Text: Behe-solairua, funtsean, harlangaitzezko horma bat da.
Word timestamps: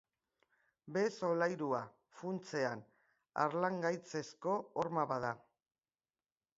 Behe-solairua, 0.95 1.83
funtsean, 2.23 2.83
harlangaitzezko 3.45 4.59
horma 4.83 5.09
bat 5.15 5.27
da. 5.31 5.35